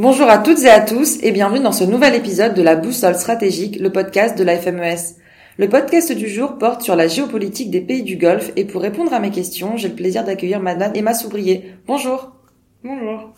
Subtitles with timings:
[0.00, 3.16] Bonjour à toutes et à tous et bienvenue dans ce nouvel épisode de la Boussole
[3.16, 4.96] stratégique, le podcast de la FMES.
[5.58, 9.12] Le podcast du jour porte sur la géopolitique des pays du Golfe et pour répondre
[9.12, 11.74] à mes questions, j'ai le plaisir d'accueillir Madame Emma Soubrier.
[11.86, 12.32] Bonjour.
[12.82, 13.34] Bonjour.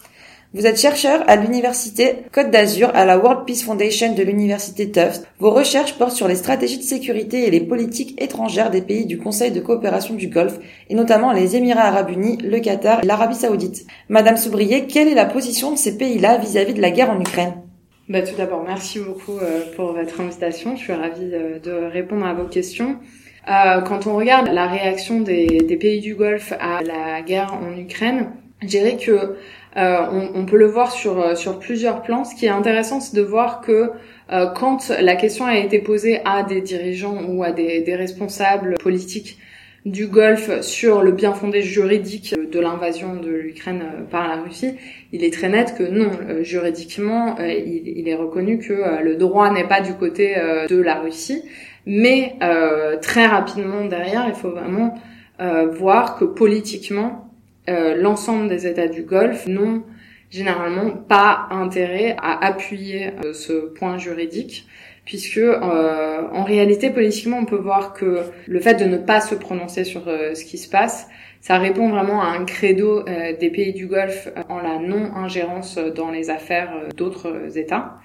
[0.54, 5.22] Vous êtes chercheur à l'université Côte d'Azur à la World Peace Foundation de l'université Tufts.
[5.38, 9.16] Vos recherches portent sur les stratégies de sécurité et les politiques étrangères des pays du
[9.16, 10.58] Conseil de coopération du Golfe
[10.90, 13.86] et notamment les Émirats arabes unis, le Qatar et l'Arabie saoudite.
[14.10, 17.54] Madame Soubrier, quelle est la position de ces pays-là vis-à-vis de la guerre en Ukraine?
[18.10, 20.76] Bah, tout d'abord, merci beaucoup euh, pour votre invitation.
[20.76, 22.98] Je suis ravie euh, de répondre à vos questions.
[23.48, 27.74] Euh, quand on regarde la réaction des, des, pays du Golfe à la guerre en
[27.74, 29.36] Ukraine, je dirais que
[29.76, 32.24] euh, on, on, peut le voir sur euh, sur plusieurs plans.
[32.24, 33.90] Ce qui est intéressant, c'est de voir que
[34.30, 38.74] euh, quand la question a été posée à des dirigeants ou à des, des responsables
[38.82, 39.38] politiques
[39.86, 44.74] du Golfe sur le bien fondé juridique de l'invasion de l'Ukraine par la Russie,
[45.10, 46.10] il est très net que non,
[46.42, 50.36] juridiquement, il, il, est reconnu que le droit n'est pas du côté
[50.70, 51.42] de la Russie,
[51.84, 52.36] mais
[53.02, 54.94] très rapidement derrière, il faut vraiment
[55.72, 57.31] voir que politiquement,
[57.68, 59.84] euh, l'ensemble des États du Golfe n'ont
[60.30, 64.66] généralement pas intérêt à appuyer euh, ce point juridique
[65.04, 69.34] puisque euh, en réalité politiquement on peut voir que le fait de ne pas se
[69.34, 71.08] prononcer sur ce qui se passe
[71.40, 76.30] ça répond vraiment à un credo des pays du Golfe en la non-ingérence dans les
[76.30, 77.96] affaires d'autres États.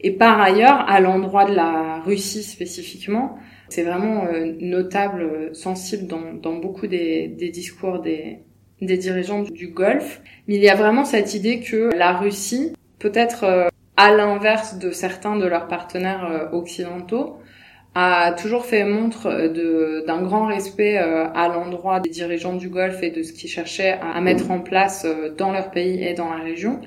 [0.00, 3.38] Et par ailleurs, à l'endroit de la Russie spécifiquement,
[3.70, 4.26] c'est vraiment
[4.60, 8.40] notable, sensible dans, dans beaucoup des, des discours des,
[8.82, 10.20] des dirigeants du Golfe.
[10.46, 14.90] Mais il y a vraiment cette idée que la Russie, peut-être euh, à l'inverse de
[14.90, 17.38] certains de leurs partenaires euh, occidentaux,
[17.94, 19.48] a toujours fait montre
[20.06, 23.98] d'un grand respect euh, à l'endroit des dirigeants du Golfe et de ce qu'ils cherchaient
[24.00, 25.06] à, mettre en place
[25.36, 26.80] dans leur pays et dans la région.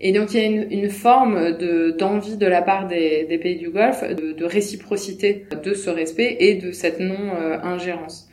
[0.00, 1.52] Et donc il y a une, forme
[1.96, 6.54] d'envie de, la part des, pays du Golfe de, de, réciprocité de ce respect et
[6.54, 8.27] de cette non-ingérence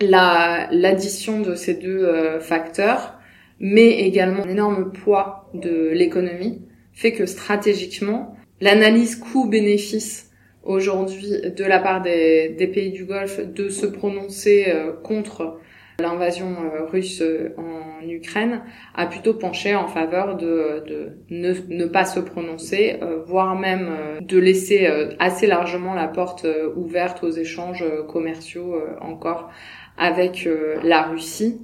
[0.00, 3.18] l'addition de ces deux euh, facteurs,
[3.60, 6.62] mais également un énorme poids de l'économie,
[6.92, 10.30] fait que stratégiquement, l'analyse coût-bénéfice
[10.62, 15.58] aujourd'hui de la part des, pays du Golfe de se prononcer euh, contre
[16.00, 17.22] l'invasion euh, russe
[17.56, 18.62] en Ukraine
[18.94, 23.88] a plutôt penché en faveur de, de ne, pas se prononcer, voire même
[24.20, 24.86] de laisser
[25.18, 29.50] assez largement la porte ouverte aux échanges commerciaux encore
[29.96, 31.60] avec euh, la Russie.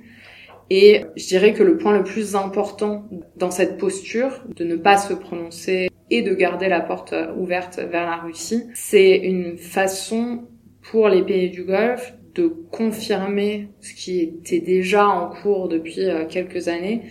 [0.70, 4.96] Et je dirais que le point le plus important dans cette posture, de ne pas
[4.96, 10.44] se prononcer et de garder la porte ouverte vers la Russie, c'est une façon
[10.82, 16.24] pour les pays du Golfe de confirmer ce qui était déjà en cours depuis euh,
[16.26, 17.02] quelques années,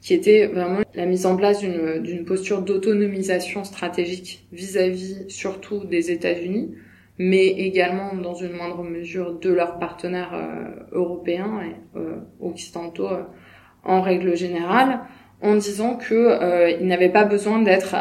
[0.00, 6.12] qui était vraiment la mise en place d'une posture d'autonomisation stratégique vis-à-vis -vis, surtout des
[6.12, 6.70] États-Unis,
[7.18, 13.24] mais également dans une moindre mesure de leurs partenaires euh, européens et euh, occidentaux euh,
[13.84, 15.00] en règle générale,
[15.42, 17.94] en disant que ils n'avaient pas besoin d'être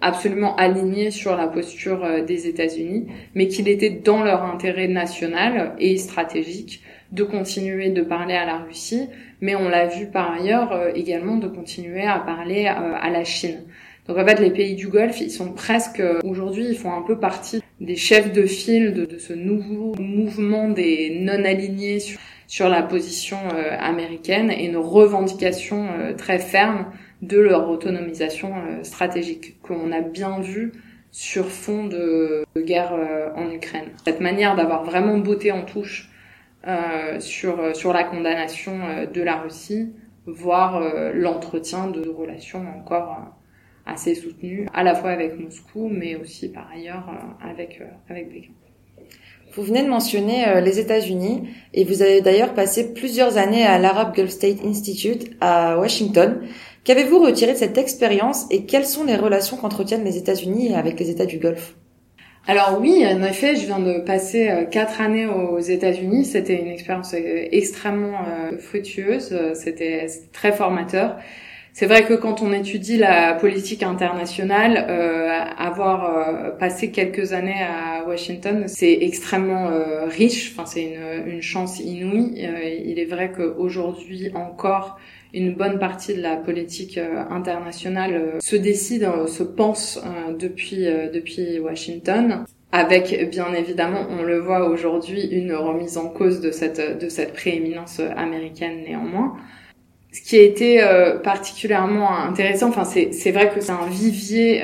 [0.00, 5.96] absolument alignés sur la posture des États-Unis, mais qu'il était dans leur intérêt national et
[5.96, 9.08] stratégique de continuer de parler à la Russie,
[9.40, 13.64] mais on l'a vu par ailleurs également de continuer à parler à la Chine.
[14.06, 17.18] Donc en fait, les pays du Golfe, ils sont presque aujourd'hui, ils font un peu
[17.18, 22.00] partie des chefs de file de, ce nouveau mouvement des non-alignés
[22.46, 26.92] sur, la position euh, américaine et nos revendications euh, très fermes
[27.22, 30.72] de leur autonomisation euh, stratégique qu'on a bien vu
[31.10, 32.92] sur fond de, guerre
[33.36, 33.86] en Ukraine.
[34.04, 36.10] Cette manière d'avoir vraiment botté en touche
[37.20, 38.80] sur, sur la condamnation
[39.12, 39.92] de la Russie,
[40.26, 40.82] voire
[41.14, 43.32] l'entretien de relations encore
[43.86, 48.30] assez soutenu, à la fois avec Moscou, mais aussi par ailleurs euh, avec, euh, avec
[48.30, 48.52] Pékin.
[49.54, 51.42] Vous venez de mentionner euh, les États-Unis
[51.74, 56.40] et vous avez d'ailleurs passé plusieurs années à l'Arab Gulf State Institute à Washington.
[56.82, 61.10] Qu'avez-vous retiré de cette expérience et quelles sont les relations qu'entretiennent les États-Unis avec les
[61.10, 61.76] États du Golfe?
[62.46, 66.26] Alors oui, en effet, je viens de passer quatre années aux États-Unis.
[66.26, 68.18] C'était une expérience extrêmement
[68.58, 69.34] fructueuse.
[69.54, 71.16] C'était très formateur.
[71.76, 75.28] C'est vrai que quand on étudie la politique internationale, euh,
[75.58, 80.52] avoir euh, passé quelques années à Washington, c'est extrêmement euh, riche.
[80.52, 82.46] Enfin, c'est une, une, chance inouïe.
[82.46, 85.00] Euh, il est vrai qu'aujourd'hui encore,
[85.32, 86.96] une bonne partie de la politique
[87.28, 90.00] internationale se décide, se pense
[90.38, 96.52] depuis depuis Washington avec bien évidemment, on le voit aujourd'hui, une remise en cause de
[96.52, 99.36] cette de cette prééminence américaine néanmoins
[100.14, 100.80] Ce qui a été
[101.24, 104.62] particulièrement intéressant, enfin c'est vrai que c'est un vivier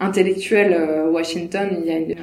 [0.00, 0.74] intellectuel
[1.10, 1.68] Washington.
[1.78, 2.14] Il y a une,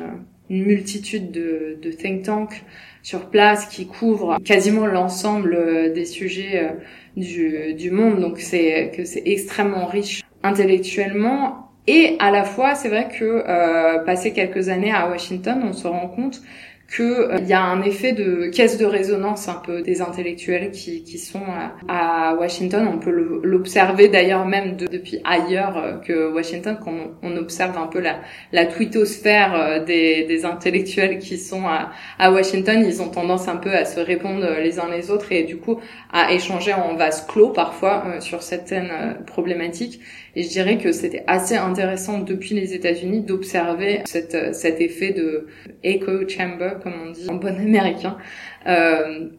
[0.49, 2.63] une multitude de, de think tanks
[3.03, 6.73] sur place qui couvrent quasiment l'ensemble des sujets
[7.15, 8.19] du, du monde.
[8.19, 13.99] Donc c'est que c'est extrêmement riche intellectuellement et à la fois c'est vrai que euh,
[13.99, 16.41] passé quelques années à Washington, on se rend compte
[16.87, 21.03] qu'il euh, y a un effet de caisse de résonance un peu des intellectuels qui,
[21.03, 21.43] qui sont
[21.87, 22.87] à, Washington.
[22.91, 27.99] On peut l'observer d'ailleurs même depuis ailleurs euh, que Washington, quand on, observe un peu
[27.99, 28.19] la,
[28.51, 32.83] la twittosphère euh, des, des intellectuels qui sont à, à, Washington.
[32.85, 35.79] Ils ont tendance un peu à se répondre les uns les autres et du coup
[36.11, 39.99] à échanger en vase clos parfois sur certaines problématiques.
[40.35, 45.47] Et je dirais que c'était assez intéressant depuis les États-Unis d'observer cet, cet effet de
[45.83, 48.17] echo chamber, comme on dit en bon américain,
[48.67, 49.29] euh,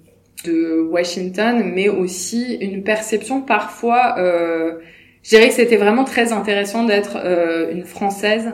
[0.45, 4.17] de Washington, mais aussi une perception parfois.
[4.19, 4.75] Euh,
[5.23, 8.53] je dirais que c'était vraiment très intéressant d'être euh, une Française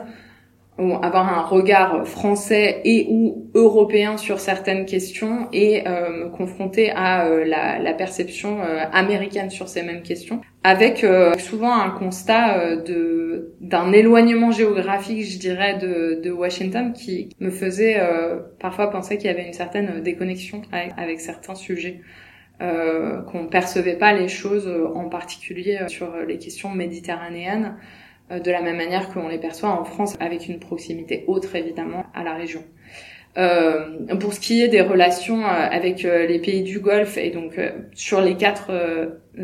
[1.01, 7.25] avoir un regard français et ou européen sur certaines questions et euh, me confronter à
[7.25, 11.05] euh, la, la, perception euh, américaine sur ces mêmes questions, avec
[11.39, 17.99] souvent un constat de d'un éloignement géographique, je dirais, de, de Washington qui me faisait
[18.59, 22.01] parfois penser qu'il y avait une certaine déconnexion avec, avec certains sujets.
[22.61, 28.00] Euh, qu'on percevait pas les choses en particulier sur les questions méditerranéennes euh,
[28.39, 32.23] de la même manière qu'on les perçoit en France, avec une proximité autre évidemment à
[32.23, 32.63] la région.
[33.37, 37.29] Euh, pour ce qui est des relations euh, avec euh, les pays du Golfe, et
[37.29, 37.53] donc
[37.93, 38.71] sur les quatre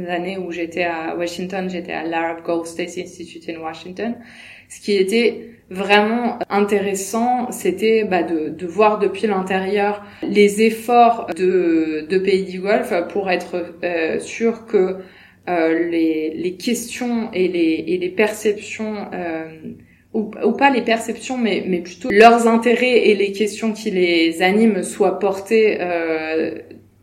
[0.09, 4.15] années où j'étais à Washington, j'étais à l'Arab Gulf States Institute in Washington,
[4.67, 12.05] ce qui était vraiment intéressant, c'était bah, de, de, voir depuis l'intérieur les efforts de,
[12.09, 13.75] de, pays du Golfe pour être
[14.19, 14.97] sûr que
[15.47, 19.45] euh, les, les, questions et les, et les perceptions, euh,
[20.13, 24.41] ou, ou, pas les perceptions, mais, mais plutôt leurs intérêts et les questions qui les
[24.41, 26.59] animent soient portées euh,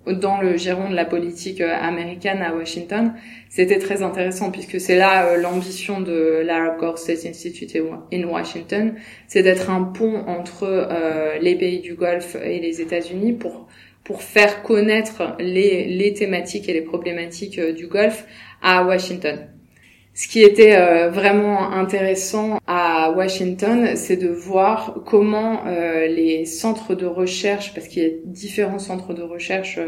[0.06, 3.14] dans le giron de la politique euh, américaine à Washington,
[3.48, 7.76] c'était très intéressant puisque c'est là euh, l'ambition de l'Arab Gulf State Institute
[8.12, 8.94] in Washington,
[9.28, 13.66] c'est d'être un pont entre euh, les pays du Golfe et les États-Unis pour
[14.04, 18.26] pour faire connaître les, les thématiques et les problématiques euh, du Golfe
[18.62, 19.48] à Washington.
[20.12, 26.94] Ce qui était euh, vraiment intéressant à Washington, c'est de voir comment euh, les centres
[26.94, 29.80] de recherche, parce qu'il y a différents centres de recherche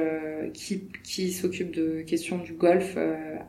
[0.53, 2.97] qui, qui s'occupent de questions du Golfe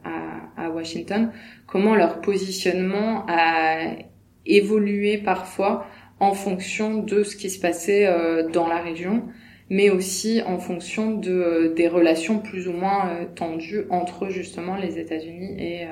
[0.04, 1.32] à, à, Washington,
[1.66, 3.96] comment leur positionnement a
[4.46, 5.88] évolué parfois
[6.20, 8.08] en fonction de ce qui se passait
[8.54, 9.24] dans la région
[9.70, 14.76] mais aussi en fonction de euh, des relations plus ou moins euh, tendues entre justement
[14.76, 15.92] les États-Unis et euh,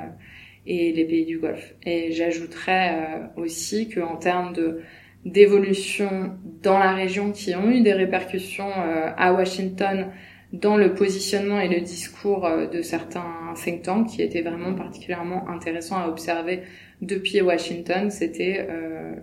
[0.68, 1.76] et les pays du Golfe.
[1.86, 4.82] Et j'ajouterais aussi qu'en termes de
[5.24, 6.32] d'évolution
[6.64, 8.72] dans la région qui ont eu des répercussions
[9.16, 10.08] à Washington
[10.54, 15.98] dans le positionnement et le discours de certains think tanks qui étaient vraiment particulièrement intéressants
[15.98, 16.62] à observer
[17.00, 18.68] depuis Washington, c'était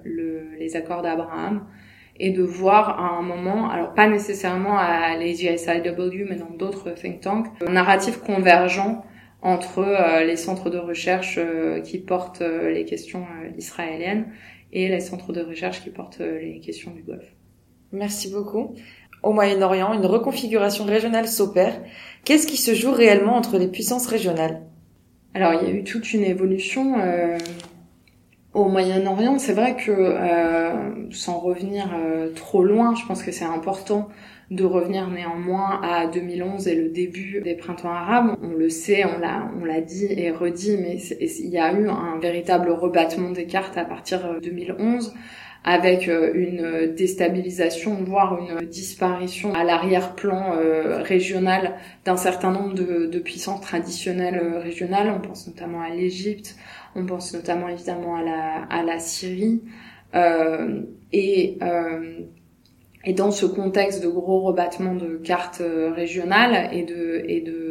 [0.05, 1.67] le, les accords d'Abraham,
[2.23, 7.21] et de voir à un moment, alors pas nécessairement à l'AGSIW, mais dans d'autres think
[7.21, 9.03] tanks, un narratif convergent
[9.43, 13.27] entre euh, les centres de recherche euh, qui portent euh, les questions
[13.59, 14.27] israéliennes
[14.73, 17.35] et les centres de recherche qui portent les questions du Golfe.
[17.91, 18.77] Merci beaucoup.
[19.25, 21.83] Au Moyen-Orient, une reconfiguration régionale s'opère.
[22.25, 24.63] Qu'est-ce qui se joue réellement entre les puissances régionales?
[25.35, 26.95] Alors, il y a eu toute une évolution
[28.55, 33.45] au Moyen-Orient, c'est vrai que euh, sans revenir euh, trop loin, je pense que c'est
[33.45, 34.09] important
[34.51, 38.37] de revenir néanmoins à 2011 et le début des printemps arabes.
[38.43, 41.89] On le sait, on l'a, on l'a dit et redit, mais il y a eu
[41.89, 45.15] un véritable rebattement des cartes à partir de 2011
[45.65, 50.57] avec euh, une déstabilisation, voire une disparition à l'arrière-plan
[51.03, 55.13] régional d'un certain nombre de, de puissances traditionnelles régionales.
[55.17, 56.57] On pense notamment à l'Égypte,
[56.97, 59.63] on pense notamment évidemment à la, à la Syrie.
[60.15, 62.21] Euh, et, euh,
[63.05, 67.62] et dans ce contexte de gros rebattement de cartes euh, régionales et de, et de,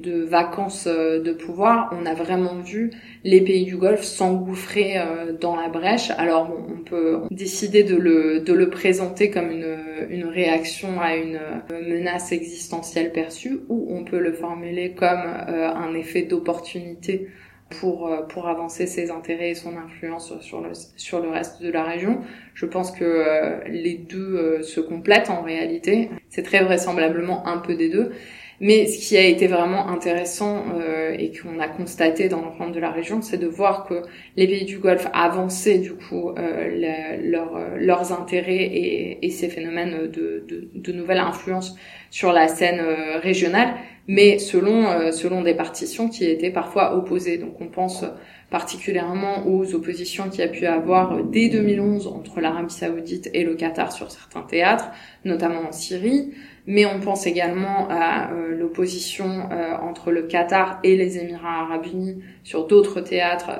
[0.00, 2.90] de vacances euh, de pouvoir, on a vraiment vu
[3.24, 4.96] les pays du Golfe s'engouffrer
[5.40, 6.10] dans la brèche.
[6.16, 11.40] Alors on peut décider de le, présenter comme une, réaction à une
[11.70, 17.28] menace existentielle perçue ou on peut le formuler comme un effet d'opportunité
[17.70, 21.70] pour, euh, pour avancer ses intérêts et son influence sur le, sur le reste de
[21.70, 22.20] la région.
[22.54, 26.10] Je pense que euh, les deux euh, se complètent en réalité.
[26.28, 28.12] C'est très vraisemblablement un peu des deux.
[28.60, 32.80] Mais ce qui a été vraiment intéressant euh, et qu'on a constaté dans l'ensemble de
[32.80, 34.02] la région, c'est de voir que
[34.36, 40.08] les pays du Golfe avançaient du coup euh, euh, leurs intérêts et, et, ces phénomènes
[40.10, 41.76] de, de, de, nouvelles influences
[42.10, 42.80] sur la scène
[43.22, 43.74] régionale,
[44.08, 47.36] mais selon euh, selon des partitions qui étaient parfois opposées.
[47.36, 48.04] Donc on pense
[48.50, 53.54] particulièrement aux oppositions qu'il y a pu avoir dès 2011 entre l'Arabie saoudite et le
[53.54, 54.88] Qatar sur certains théâtres,
[55.26, 56.32] notamment en Syrie,
[56.66, 61.86] mais on pense également à euh, l'opposition euh, entre le Qatar et les Émirats arabes
[61.92, 63.50] unis sur d'autres théâtres,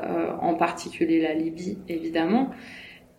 [0.40, 2.50] en particulier la Libye évidemment,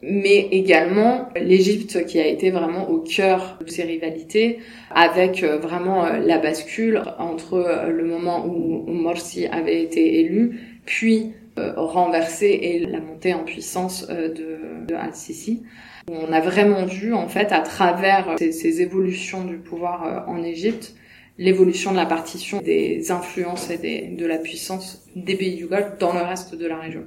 [0.02, 4.60] mais également l'Égypte qui a été vraiment au cœur de ces rivalités,
[4.92, 12.80] avec vraiment la bascule entre le moment où Morsi avait été élu, puis renversé et
[12.80, 15.64] la montée en puissance de, de Al-Sisi.
[16.12, 20.96] On a vraiment vu, en fait, à travers ces, évolutions du pouvoir euh, en Égypte,
[21.38, 26.14] l'évolution de la partition des influences et de la puissance des pays du Golfe dans
[26.14, 27.04] le reste de la région.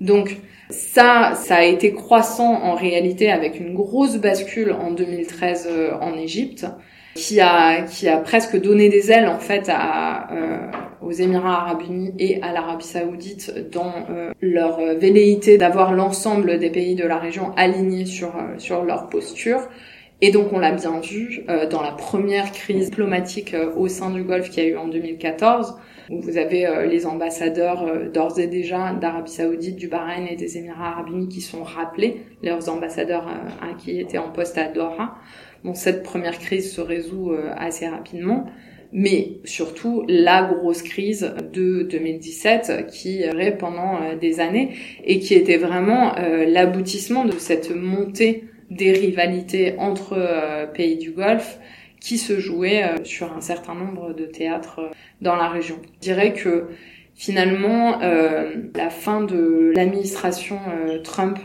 [0.00, 0.36] Donc
[0.70, 6.14] ça, ça a été croissant en réalité avec une grosse bascule en 2013 euh, en
[6.16, 6.66] Égypte
[7.14, 10.70] qui a qui a presque donné des ailes en fait euh,
[11.02, 16.70] aux Émirats arabes unis et à l'Arabie saoudite dans euh, leur velléité d'avoir l'ensemble des
[16.70, 19.60] pays de la région alignés sur sur leur posture.
[20.20, 24.50] Et donc on l'a bien vu dans la première crise diplomatique au sein du Golfe
[24.50, 25.76] qui a eu en 2014,
[26.10, 30.92] où vous avez les ambassadeurs d'ores et déjà d'Arabie saoudite, du Bahreïn et des Émirats
[30.92, 33.28] arabes unis qui sont rappelés, leurs ambassadeurs
[33.78, 35.16] qui étaient en poste à Doha.
[35.64, 38.46] Bon, cette première crise se résout euh, assez rapidement,
[38.92, 45.34] mais surtout la grosse crise de 2017 qui irait pendant euh, des années et qui
[45.34, 51.58] était vraiment euh, l'aboutissement de cette montée des rivalités entre pays du Golfe
[52.00, 54.90] qui se jouait sur un certain nombre de théâtres
[55.20, 55.80] dans la région.
[55.94, 56.68] Je dirais que
[57.14, 60.58] finalement, la fin de l'administration
[61.02, 61.38] Trump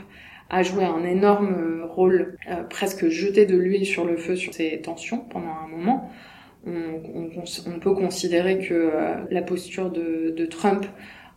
[0.54, 4.80] a joué un énorme rôle, euh, presque jeté de l'huile sur le feu sur ces
[4.82, 6.12] tensions pendant un moment.
[6.66, 10.86] On, peut considérer que euh, la posture de, Trump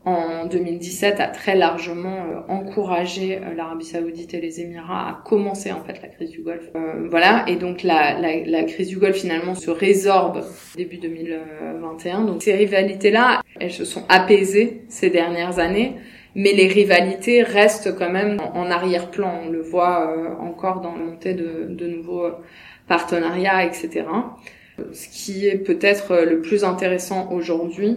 [0.06, 5.82] en 2017 a très largement euh, encouragé l'Arabie Saoudite et les Émirats à commencer en
[5.82, 6.70] fait la crise du Golfe.
[7.10, 10.44] voilà, et donc la, la, crise du Golfe finalement se résorbe
[10.76, 12.24] début 2021.
[12.24, 15.96] Donc ces rivalités-là, elles se sont apaisées ces dernières années
[16.36, 19.40] mais les rivalités restent quand même en arrière-plan.
[19.46, 22.30] On le voit euh, encore dans la montée de, de nouveaux
[22.86, 24.04] partenariats, etc.
[24.92, 27.96] Ce qui est peut-être le plus intéressant aujourd'hui,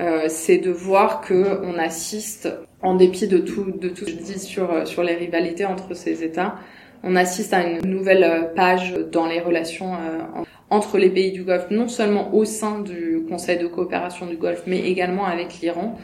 [0.00, 2.48] euh, c'est de voir que on assiste,
[2.82, 5.94] en dépit de tout, de tout ce que je dis sur sur les rivalités entre
[5.94, 6.56] ces États,
[7.02, 11.70] on assiste à une nouvelle page dans les relations euh, entre les pays du Golfe,
[11.70, 15.98] non seulement au sein du Conseil de coopération du Golfe, mais également avec l'Iran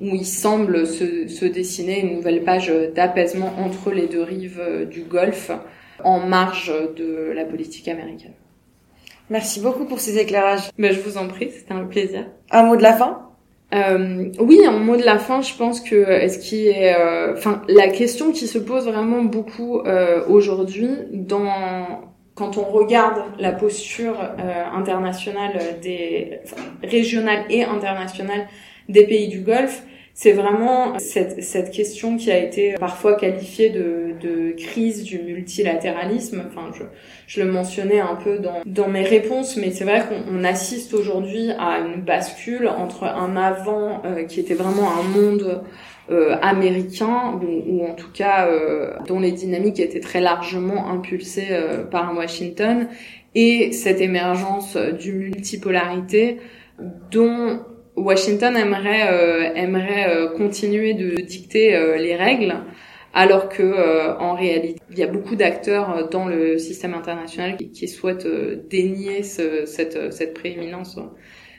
[0.00, 5.02] où il semble se, se dessiner une nouvelle page d'apaisement entre les deux rives du
[5.02, 5.50] Golfe
[6.04, 8.32] en marge de la politique américaine.
[9.30, 10.70] Merci beaucoup pour ces éclairages.
[10.76, 12.26] Ben, je vous en prie, c'était un plaisir.
[12.50, 13.29] Un mot de la fin?
[13.72, 17.62] Euh, oui, un mot de la fin, je pense que est-ce qui est, euh, enfin,
[17.68, 24.16] la question qui se pose vraiment beaucoup euh, aujourd'hui, dans quand on regarde la posture
[24.18, 28.48] euh, internationale des enfin, régionale et internationale
[28.88, 29.82] des pays du Golfe,
[30.22, 36.44] c'est vraiment cette, cette, question qui a été parfois qualifiée de, de crise du multilatéralisme.
[36.46, 36.82] Enfin, je,
[37.26, 41.52] je, le mentionnais un peu dans, dans mes réponses, mais c'est vrai qu'on assiste aujourd'hui
[41.58, 45.62] à une bascule entre un avant euh, qui était vraiment un monde
[46.10, 51.48] euh, américain, ou, ou, en tout cas euh, dont les dynamiques étaient très largement impulsées
[51.50, 52.88] euh, par Washington,
[53.34, 56.40] et cette émergence du multipolarité
[57.10, 57.60] dont
[58.00, 62.54] Washington aimerait euh, aimerait euh, continuer de dicter euh, les règles
[63.12, 68.28] alors que en réalité il y a beaucoup d'acteurs dans le système international qui, souhaitent
[68.68, 70.96] dénier cette cette prééminence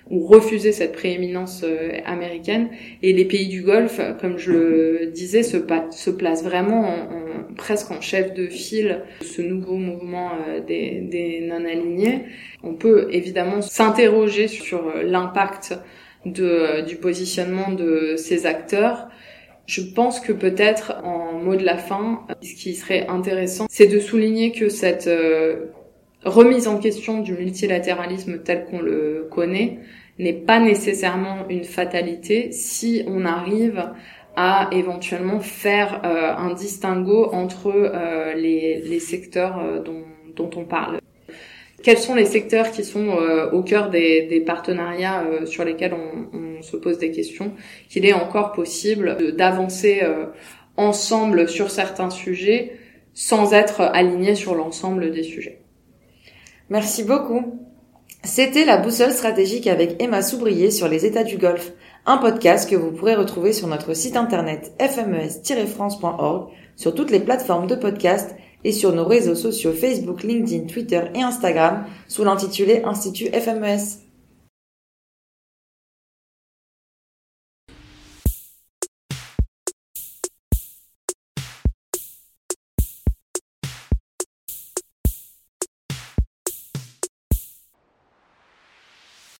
[0.09, 1.65] ou refuser cette prééminence
[2.05, 2.69] américaine.
[3.03, 5.57] Et les pays du Golfe comme je le disais se,
[5.91, 10.31] se placent vraiment en, presque en chef de file de ce nouveau mouvement
[10.65, 12.21] des, des non alignés
[12.63, 15.75] on peut évidemment s'interroger sur l'impact
[16.25, 19.07] de, du positionnement de ces acteurs.
[19.65, 23.99] Je pense que peut-être en mot de la fin, ce qui serait intéressant, c'est de
[23.99, 25.67] souligner que cette euh,
[26.23, 29.79] remise en question du multilatéralisme tel qu'on le connaît
[30.19, 33.91] n'est pas nécessairement une fatalité si on arrive
[34.35, 40.03] à éventuellement faire euh, un distinguo entre euh, les, les, secteurs dont,
[40.35, 41.00] dont on parle
[41.83, 43.17] quels sont les secteurs qui sont
[43.51, 47.53] au cœur des, partenariats sur lesquels on, se pose des questions,
[47.89, 50.03] qu'il est encore possible d'avancer
[50.77, 52.73] ensemble sur certains sujets
[53.13, 55.61] sans être aligné sur l'ensemble des sujets.
[56.69, 57.59] Merci beaucoup.
[58.23, 61.73] C'était la boussole stratégique avec Emma Soubrier sur les États du Golfe,
[62.05, 67.67] un podcast que vous pourrez retrouver sur notre site internet fmes-france.org, sur toutes les plateformes
[67.67, 73.27] de podcast et sur nos réseaux sociaux Facebook, LinkedIn, Twitter et Instagram sous l'intitulé Institut
[73.27, 74.10] FMES.